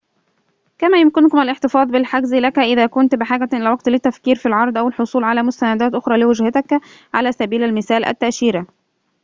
[0.77, 5.23] كما يمكنهم الاحتفاظ بالحجز لك إذا كنت بحاجة إلى وقت للتفكير في العرض أو الحصول
[5.23, 6.79] على مستندات أخرى لوجهتك
[7.13, 8.67] على سبيل المثال، التأشيرة